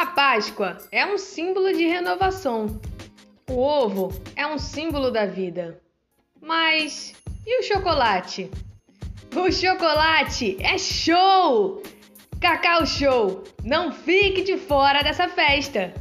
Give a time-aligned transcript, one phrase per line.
[0.00, 2.80] A Páscoa é um símbolo de renovação.
[3.50, 5.82] O ovo é um símbolo da vida.
[6.40, 8.48] Mas e o chocolate?
[9.34, 11.82] O chocolate é show!
[12.40, 13.42] Cacau Show!
[13.64, 15.92] Não fique de fora dessa festa!